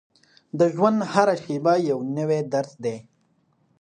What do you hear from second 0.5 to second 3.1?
د ژوند هره شېبه یو نوی درس دی.